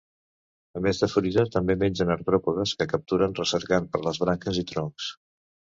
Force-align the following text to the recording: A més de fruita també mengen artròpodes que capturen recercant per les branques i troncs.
A 0.79 0.81
més 0.85 1.01
de 1.03 1.09
fruita 1.15 1.43
també 1.57 1.77
mengen 1.83 2.15
artròpodes 2.15 2.75
que 2.81 2.91
capturen 2.95 3.39
recercant 3.43 3.91
per 3.95 4.07
les 4.09 4.25
branques 4.27 4.63
i 4.65 4.71
troncs. 4.75 5.17